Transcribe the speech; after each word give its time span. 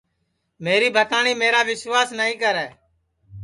میری 0.63 0.89
بھتاٹؔی 0.95 1.33
میرا 1.41 1.61
وسواس 1.69 2.09
نائی 2.17 2.35
کرے 2.41 2.67